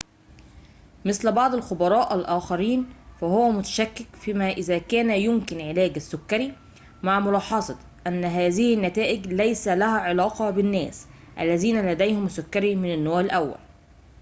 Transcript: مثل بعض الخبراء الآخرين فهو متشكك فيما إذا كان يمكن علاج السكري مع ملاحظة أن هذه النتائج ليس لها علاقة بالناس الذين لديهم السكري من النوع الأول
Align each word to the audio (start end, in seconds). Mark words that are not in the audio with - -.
مثل 1.05 1.31
بعض 1.31 1.55
الخبراء 1.55 2.15
الآخرين 2.15 2.89
فهو 3.21 3.49
متشكك 3.51 4.05
فيما 4.21 4.51
إذا 4.51 4.77
كان 4.77 5.09
يمكن 5.11 5.61
علاج 5.61 5.91
السكري 5.95 6.53
مع 7.03 7.19
ملاحظة 7.19 7.77
أن 8.07 8.25
هذه 8.25 8.73
النتائج 8.73 9.27
ليس 9.27 9.67
لها 9.67 9.97
علاقة 9.99 10.49
بالناس 10.49 11.05
الذين 11.39 11.91
لديهم 11.91 12.25
السكري 12.25 12.75
من 12.75 12.93
النوع 12.93 13.19
الأول 13.19 13.57